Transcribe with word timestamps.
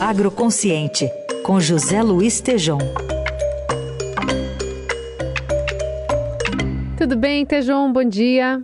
Agroconsciente, 0.00 1.08
com 1.44 1.60
José 1.60 2.02
Luiz 2.02 2.40
Tejom. 2.40 2.78
Tudo 6.98 7.16
bem, 7.16 7.46
Tejom? 7.46 7.92
Bom 7.92 8.04
dia. 8.04 8.62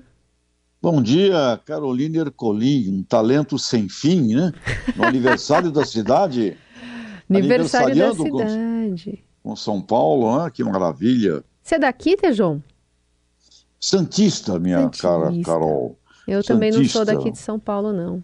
Bom 0.83 1.01
dia, 1.01 1.61
Carolina 1.65 2.19
Ercolim, 2.19 2.91
um 2.91 3.03
talento 3.03 3.59
sem 3.59 3.89
fim, 3.89 4.35
né? 4.35 4.53
No 4.97 5.05
aniversário 5.05 5.71
da 5.71 5.85
cidade. 5.85 6.57
Aniversário 7.31 7.95
da 7.95 8.13
cidade. 8.13 9.25
Com, 9.43 9.51
com 9.51 9.57
São 9.57 9.81
Paulo, 9.81 10.43
né? 10.43 10.51
que 10.51 10.65
maravilha. 10.65 11.45
Você 11.63 11.77
é 11.77 11.79
daqui, 11.79 12.17
Tejom? 12.17 12.61
Santista, 13.79 14.59
minha 14.59 14.83
Santista. 14.83 15.09
cara 15.09 15.43
Carol. 15.45 15.97
Eu 16.27 16.43
Santista. 16.43 16.55
também 16.55 16.73
não 16.73 16.85
sou 16.85 17.05
daqui 17.05 17.31
de 17.31 17.39
São 17.39 17.59
Paulo, 17.59 17.93
não. 17.93 18.23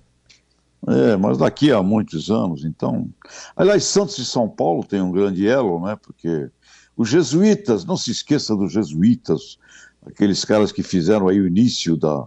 É, 0.87 1.17
mas 1.17 1.39
daqui 1.39 1.73
há 1.73 1.83
muitos 1.83 2.31
anos, 2.31 2.65
então. 2.65 3.09
Aliás, 3.57 3.85
Santos 3.85 4.19
e 4.19 4.25
São 4.25 4.49
Paulo 4.49 4.85
tem 4.85 5.01
um 5.01 5.11
grande 5.11 5.47
elo, 5.47 5.85
né? 5.85 5.97
Porque 6.01 6.49
os 6.97 7.09
jesuítas, 7.09 7.85
não 7.85 7.97
se 7.97 8.11
esqueça 8.11 8.55
dos 8.55 8.73
jesuítas, 8.73 9.59
aqueles 10.07 10.45
caras 10.45 10.71
que 10.71 10.83
fizeram 10.83 11.29
aí 11.29 11.41
o 11.41 11.47
início 11.47 11.97
da, 11.97 12.27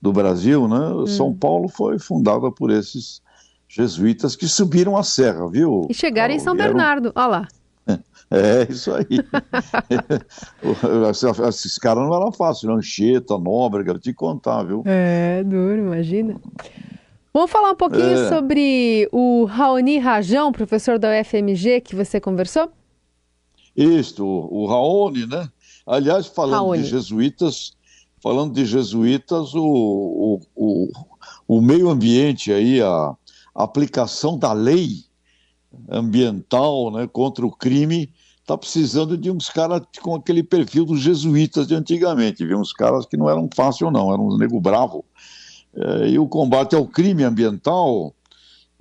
do 0.00 0.12
Brasil, 0.12 0.68
né? 0.68 0.88
Hum. 0.88 1.06
São 1.06 1.34
Paulo 1.34 1.68
foi 1.68 1.98
fundada 1.98 2.50
por 2.52 2.70
esses 2.70 3.22
jesuítas 3.66 4.36
que 4.36 4.46
subiram 4.46 4.96
a 4.96 5.02
serra, 5.02 5.48
viu? 5.48 5.86
E 5.90 5.94
chegaram 5.94 6.34
em 6.34 6.38
São 6.38 6.54
Bernardo, 6.54 7.12
olha 7.14 7.26
lá. 7.26 7.48
É, 8.28 8.66
isso 8.68 8.92
aí. 8.92 9.06
Esses 11.48 11.78
caras 11.78 12.02
não 12.02 12.12
eram 12.12 12.32
fáceis, 12.32 12.64
não. 12.64 12.74
Anchieta, 12.74 13.38
Nóbrega, 13.38 13.96
te 14.00 14.12
contar, 14.12 14.64
viu? 14.64 14.82
É, 14.84 15.44
duro, 15.44 15.78
imagina. 15.78 16.34
Vamos 17.36 17.50
falar 17.50 17.72
um 17.72 17.76
pouquinho 17.76 18.16
é. 18.16 18.28
sobre 18.30 19.10
o 19.12 19.44
Raoni 19.44 19.98
Rajão, 19.98 20.50
professor 20.50 20.98
da 20.98 21.08
UFMG, 21.20 21.82
que 21.82 21.94
você 21.94 22.18
conversou? 22.18 22.70
Isso, 23.76 24.24
o 24.24 24.64
Raoni, 24.64 25.26
né? 25.26 25.46
Aliás, 25.86 26.26
falando 26.26 26.54
Raoni. 26.54 26.82
de 26.82 26.88
jesuítas, 26.88 27.76
falando 28.22 28.54
de 28.54 28.64
jesuítas, 28.64 29.54
o, 29.54 29.60
o, 29.62 30.40
o, 30.56 30.88
o 31.46 31.60
meio 31.60 31.90
ambiente 31.90 32.50
aí, 32.50 32.80
a, 32.80 33.14
a 33.54 33.64
aplicação 33.64 34.38
da 34.38 34.54
lei 34.54 35.04
ambiental 35.90 36.90
né, 36.90 37.06
contra 37.06 37.44
o 37.44 37.54
crime 37.54 38.10
está 38.40 38.56
precisando 38.56 39.14
de 39.14 39.30
uns 39.30 39.50
caras 39.50 39.82
com 40.00 40.14
aquele 40.14 40.42
perfil 40.42 40.86
dos 40.86 41.00
jesuítas 41.00 41.66
de 41.66 41.74
antigamente, 41.74 42.46
viu? 42.46 42.58
uns 42.58 42.72
caras 42.72 43.04
que 43.04 43.18
não 43.18 43.28
eram 43.28 43.46
fácil 43.54 43.90
não, 43.90 44.10
eram 44.10 44.26
uns 44.26 44.38
nego 44.38 44.58
bravo. 44.58 45.04
É, 45.76 46.08
e 46.08 46.18
o 46.18 46.26
combate 46.26 46.74
ao 46.74 46.86
crime 46.86 47.22
ambiental, 47.22 48.14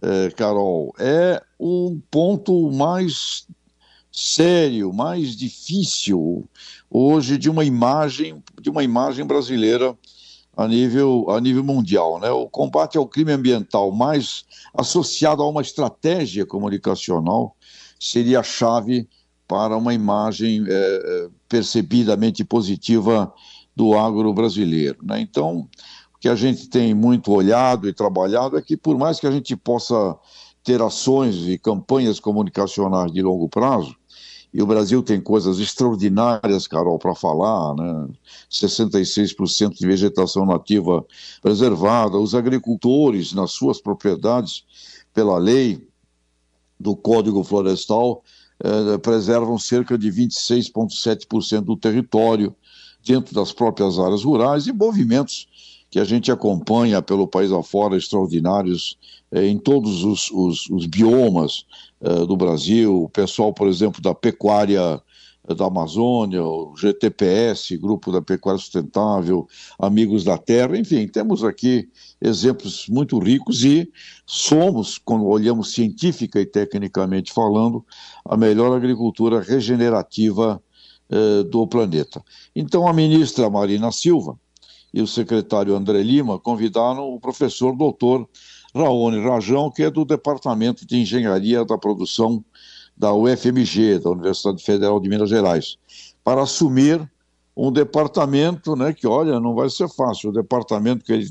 é, 0.02 0.30
Carol, 0.32 0.94
é 0.98 1.42
um 1.60 2.02
ponto 2.10 2.72
mais 2.72 3.46
sério, 4.12 4.94
mais 4.94 5.36
difícil 5.36 6.48
hoje 6.90 7.38
de 7.38 7.50
uma 7.50 7.66
imagem, 7.66 8.42
de 8.62 8.70
uma 8.70 8.82
imagem 8.82 9.26
brasileira 9.26 9.96
a 10.56 10.68
nível, 10.68 11.30
a 11.30 11.42
nível 11.42 11.64
mundial. 11.64 12.18
Né? 12.20 12.30
O 12.32 12.48
combate 12.48 12.98
ao 12.98 13.06
crime 13.06 13.34
ambiental 13.34 13.92
mais 13.92 14.46
associado 14.74 15.44
a 15.44 15.50
uma 15.50 15.62
estratégia 15.62 16.46
comunicacional 16.46 17.56
seria 18.00 18.40
a 18.40 18.44
chave 18.44 19.08
para 19.46 19.76
uma 19.76 19.94
imagem 19.94 20.64
é, 20.66 21.28
percebidamente 21.50 22.44
positiva 22.46 23.34
do 23.76 23.94
agro 23.94 24.34
brasileiro. 24.34 24.98
Né? 25.04 25.20
Então, 25.20 25.68
que 26.26 26.30
a 26.30 26.36
gente 26.36 26.68
tem 26.68 26.92
muito 26.92 27.32
olhado 27.32 27.88
e 27.88 27.94
trabalhado 27.94 28.58
é 28.58 28.62
que, 28.64 28.76
por 28.76 28.98
mais 28.98 29.20
que 29.20 29.28
a 29.28 29.32
gente 29.32 29.56
possa 29.56 30.18
ter 30.64 30.82
ações 30.82 31.48
e 31.48 31.56
campanhas 31.56 32.20
comunicacionais 32.20 33.12
de 33.12 33.22
longo 33.22 33.48
prazo, 33.48 33.96
e 34.52 34.60
o 34.60 34.66
Brasil 34.66 35.04
tem 35.04 35.22
coisas 35.22 35.60
extraordinárias, 35.60 36.66
Carol, 36.66 36.98
para 36.98 37.14
falar, 37.14 37.76
né? 37.76 38.08
66% 38.50 39.76
de 39.76 39.86
vegetação 39.86 40.48
nativa 40.48 41.06
preservada, 41.44 42.18
os 42.18 42.34
agricultores 42.34 43.32
nas 43.32 43.52
suas 43.52 43.80
propriedades, 43.80 44.64
pela 45.14 45.38
lei 45.38 45.88
do 46.80 46.96
Código 46.96 47.44
Florestal, 47.44 48.24
eh, 48.64 48.98
preservam 48.98 49.60
cerca 49.60 49.96
de 49.96 50.12
26,7% 50.12 51.66
do 51.66 51.78
território 51.78 52.56
dentro 53.06 53.36
das 53.36 53.54
próprias 53.54 54.00
áreas 54.00 54.24
rurais 54.24 54.66
e 54.66 54.74
movimentos 54.74 55.75
que 55.96 56.00
a 56.02 56.04
gente 56.04 56.30
acompanha 56.30 57.02
pelo 57.02 57.26
país 57.26 57.54
afora, 57.54 57.96
extraordinários 57.96 58.98
eh, 59.32 59.48
em 59.48 59.58
todos 59.58 60.04
os, 60.04 60.30
os, 60.30 60.70
os 60.70 60.86
biomas 60.88 61.66
eh, 62.02 62.26
do 62.26 62.36
Brasil. 62.36 63.04
O 63.04 63.08
pessoal, 63.08 63.54
por 63.54 63.70
exemplo, 63.70 64.02
da 64.02 64.14
pecuária 64.14 65.02
eh, 65.48 65.56
da 65.56 65.68
Amazônia, 65.68 66.44
o 66.44 66.76
GTPS, 66.76 67.78
Grupo 67.78 68.12
da 68.12 68.22
Pecuária 68.22 68.60
Sustentável, 68.60 69.48
Amigos 69.80 70.26
da 70.26 70.38
Terra, 70.38 70.78
enfim, 70.78 71.08
temos 71.08 71.46
aqui 71.46 71.88
exemplos 72.22 72.88
muito 72.90 73.18
ricos 73.18 73.64
e 73.64 73.90
somos, 74.26 74.98
quando 74.98 75.26
olhamos 75.26 75.72
científica 75.72 76.42
e 76.42 76.46
tecnicamente 76.46 77.32
falando, 77.32 77.86
a 78.26 78.36
melhor 78.36 78.76
agricultura 78.76 79.40
regenerativa 79.40 80.62
eh, 81.10 81.44
do 81.44 81.66
planeta. 81.66 82.22
Então, 82.54 82.86
a 82.86 82.92
ministra 82.92 83.50
Marina 83.50 83.94
Silva 83.94 84.38
e 84.96 85.02
o 85.02 85.08
secretário 85.08 85.76
André 85.76 86.02
Lima 86.02 86.40
convidaram 86.40 87.14
o 87.14 87.20
professor 87.20 87.76
doutor 87.76 88.26
Raoni 88.74 89.22
Rajão, 89.22 89.70
que 89.70 89.84
é 89.84 89.92
do 89.92 90.06
Departamento 90.06 90.88
de 90.88 90.96
Engenharia 90.96 91.66
da 91.66 91.78
Produção 91.78 92.42
da 92.96 93.14
UFMG, 93.14 94.00
da 94.00 94.12
Universidade 94.12 94.64
Federal 94.64 95.02
de 95.02 95.10
Minas 95.10 95.30
Gerais, 95.30 95.78
para 96.24 96.44
assumir 96.44 97.06
um 97.58 97.74
departamento, 97.74 98.74
né, 98.74 98.94
que 98.94 99.06
olha, 99.06 99.38
não 99.38 99.54
vai 99.54 99.70
ser 99.70 99.90
fácil. 99.90 100.30
O 100.30 100.34
departamento 100.34 101.04
que 101.04 101.12
ele 101.12 101.30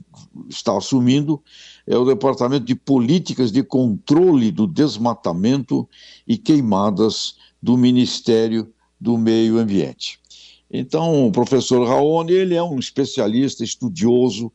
está 0.50 0.76
assumindo 0.76 1.42
é 1.86 1.96
o 1.96 2.04
Departamento 2.04 2.66
de 2.66 2.74
Políticas 2.74 3.50
de 3.50 3.62
Controle 3.62 4.50
do 4.50 4.66
Desmatamento 4.66 5.88
e 6.28 6.36
Queimadas 6.36 7.36
do 7.62 7.78
Ministério 7.78 8.70
do 9.00 9.16
Meio 9.16 9.58
Ambiente. 9.58 10.20
Então, 10.70 11.26
o 11.26 11.32
professor 11.32 11.86
Raoni, 11.86 12.32
ele 12.32 12.54
é 12.54 12.62
um 12.62 12.78
especialista, 12.78 13.62
estudioso, 13.62 14.50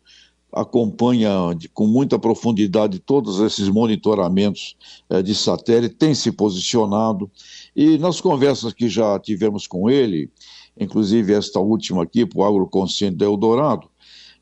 acompanha 0.52 1.54
de, 1.56 1.70
com 1.70 1.86
muita 1.86 2.18
profundidade 2.18 3.00
todos 3.00 3.40
esses 3.40 3.70
monitoramentos 3.70 4.76
é, 5.10 5.22
de 5.22 5.36
satélite, 5.36 5.96
tem 5.96 6.14
se 6.16 6.32
posicionado, 6.32 7.30
e 7.76 7.98
nas 7.98 8.20
conversas 8.20 8.74
que 8.74 8.90
já 8.90 9.20
tivemos 9.20 9.68
com 9.68 9.90
ele, 9.90 10.32
inclusive 10.80 11.34
esta 11.34 11.60
última 11.60 12.04
aqui, 12.04 12.26
para 12.26 12.40
o 12.40 12.44
Agroconsciente 12.44 13.18
do 13.18 13.26
Eldorado, 13.26 13.88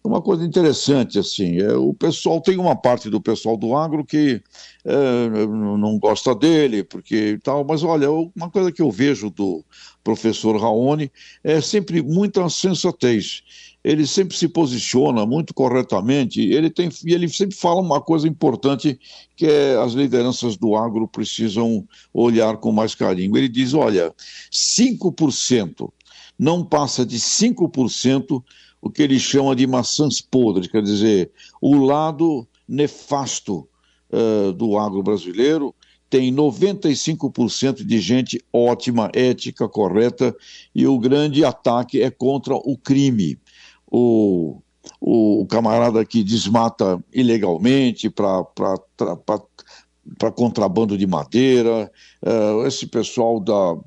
uma 0.07 0.21
coisa 0.21 0.45
interessante, 0.45 1.19
assim, 1.19 1.59
é, 1.59 1.75
o 1.75 1.93
pessoal, 1.93 2.39
tem 2.39 2.57
uma 2.57 2.75
parte 2.75 3.09
do 3.09 3.19
pessoal 3.19 3.57
do 3.57 3.75
agro 3.75 4.05
que 4.05 4.41
é, 4.85 5.45
não 5.47 5.99
gosta 5.99 6.33
dele, 6.33 6.83
porque 6.83 7.37
tal, 7.43 7.65
mas 7.65 7.83
olha, 7.83 8.09
uma 8.09 8.49
coisa 8.49 8.71
que 8.71 8.81
eu 8.81 8.89
vejo 8.89 9.29
do 9.29 9.63
professor 10.03 10.59
Raoni 10.59 11.11
é 11.43 11.59
sempre 11.59 12.01
muita 12.01 12.47
sensatez. 12.49 13.43
Ele 13.83 14.07
sempre 14.07 14.35
se 14.35 14.47
posiciona 14.47 15.25
muito 15.25 15.53
corretamente, 15.53 16.41
ele, 16.41 16.69
tem, 16.69 16.89
ele 17.05 17.27
sempre 17.29 17.55
fala 17.55 17.81
uma 17.81 18.01
coisa 18.01 18.27
importante 18.27 18.99
que 19.35 19.45
é 19.45 19.77
as 19.77 19.93
lideranças 19.93 20.57
do 20.57 20.75
agro 20.75 21.07
precisam 21.07 21.87
olhar 22.13 22.57
com 22.57 22.71
mais 22.71 22.95
carinho. 22.95 23.37
Ele 23.37 23.47
diz, 23.47 23.73
olha, 23.73 24.13
5%, 24.51 25.89
não 26.39 26.63
passa 26.63 27.05
de 27.05 27.17
5% 27.17 28.43
o 28.87 28.89
que 28.89 29.03
ele 29.03 29.19
chama 29.19 29.53
de 29.55 29.67
maçãs 29.67 30.21
podres, 30.21 30.67
quer 30.67 30.81
dizer, 30.81 31.29
o 31.61 31.75
lado 31.75 32.47
nefasto 32.67 33.67
uh, 34.09 34.53
do 34.53 34.77
agro 34.77 35.03
brasileiro 35.03 35.75
tem 36.09 36.33
95% 36.33 37.85
de 37.85 37.99
gente 37.99 38.41
ótima, 38.51 39.11
ética, 39.13 39.67
correta, 39.67 40.33
e 40.73 40.87
o 40.87 40.97
grande 40.97 41.43
ataque 41.43 42.01
é 42.01 42.09
contra 42.09 42.55
o 42.55 42.77
crime. 42.77 43.37
O, 43.91 44.61
o 45.01 45.45
camarada 45.49 46.05
que 46.05 46.23
desmata 46.23 47.03
ilegalmente 47.13 48.09
para 48.09 48.45
contrabando 50.33 50.97
de 50.97 51.05
madeira, 51.05 51.91
uh, 52.25 52.65
esse 52.65 52.87
pessoal 52.87 53.41
da, 53.41 53.77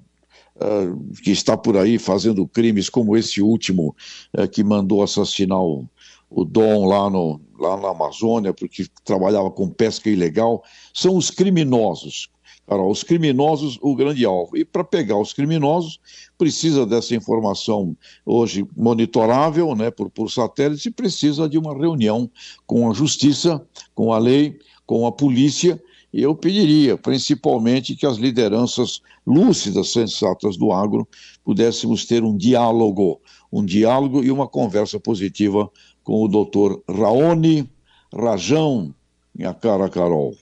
uh, 0.60 1.12
que 1.22 1.30
está 1.30 1.56
por 1.56 1.76
aí 1.76 1.98
fazendo 1.98 2.46
crimes 2.46 2.88
como 2.88 3.16
esse 3.16 3.40
último 3.42 3.94
uh, 4.36 4.48
que 4.48 4.62
mandou 4.62 5.02
assassinar 5.02 5.60
o, 5.60 5.88
o 6.28 6.44
Dom 6.44 6.86
lá, 6.86 7.08
no, 7.10 7.40
lá 7.58 7.76
na 7.76 7.90
Amazônia 7.90 8.52
porque 8.52 8.86
trabalhava 9.04 9.50
com 9.50 9.68
pesca 9.68 10.08
ilegal, 10.08 10.62
são 10.92 11.16
os 11.16 11.30
criminosos. 11.30 12.28
Cara, 12.66 12.82
os 12.84 13.02
criminosos, 13.02 13.80
o 13.82 13.96
grande 13.96 14.24
alvo. 14.24 14.56
E 14.56 14.64
para 14.64 14.84
pegar 14.84 15.18
os 15.18 15.32
criminosos, 15.32 15.98
precisa 16.38 16.86
dessa 16.86 17.16
informação 17.16 17.96
hoje 18.24 18.64
monitorável 18.76 19.74
né, 19.74 19.90
por, 19.90 20.08
por 20.08 20.30
satélite 20.30 20.88
e 20.88 20.92
precisa 20.92 21.48
de 21.48 21.58
uma 21.58 21.76
reunião 21.76 22.30
com 22.68 22.88
a 22.88 22.94
justiça, 22.94 23.60
com 23.92 24.12
a 24.12 24.18
lei, 24.18 24.56
com 24.86 25.04
a 25.04 25.10
polícia 25.10 25.82
eu 26.12 26.34
pediria, 26.34 26.96
principalmente, 26.96 27.94
que 27.94 28.04
as 28.04 28.16
lideranças 28.16 29.00
lúcidas, 29.26 29.92
sensatas 29.92 30.56
do 30.56 30.72
agro, 30.72 31.06
pudéssemos 31.44 32.04
ter 32.04 32.24
um 32.24 32.36
diálogo, 32.36 33.20
um 33.52 33.64
diálogo 33.64 34.22
e 34.24 34.30
uma 34.30 34.48
conversa 34.48 34.98
positiva 34.98 35.70
com 36.02 36.24
o 36.24 36.28
doutor 36.28 36.82
Raoni 36.88 37.70
Rajão, 38.12 38.92
minha 39.34 39.54
cara 39.54 39.88
Carol. 39.88 40.34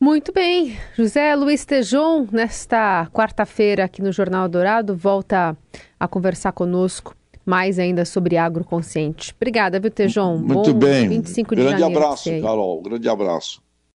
Muito 0.00 0.32
bem. 0.32 0.76
José 0.96 1.36
Luiz 1.36 1.64
Tejon, 1.64 2.26
nesta 2.32 3.06
quarta-feira 3.12 3.84
aqui 3.84 4.00
no 4.00 4.10
Jornal 4.10 4.48
Dourado, 4.48 4.96
volta 4.96 5.56
a 5.98 6.08
conversar 6.08 6.52
conosco 6.52 7.14
mais 7.44 7.78
ainda 7.78 8.04
sobre 8.04 8.36
agroconsciente. 8.36 9.34
Obrigada, 9.36 9.78
viu, 9.78 9.90
Tejon? 9.90 10.38
Muito 10.38 10.72
Bom 10.72 10.78
bem. 10.78 11.08
25 11.08 11.54
de 11.54 11.62
Grande 11.62 11.82
abraço, 11.82 12.30
Carol. 12.40 12.80
Grande 12.82 13.08
abraço. 13.08 13.62